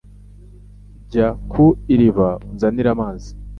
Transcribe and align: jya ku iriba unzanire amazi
jya 1.09 1.27
ku 1.51 1.65
iriba 1.93 2.27
unzanire 2.51 2.89
amazi 2.95 3.29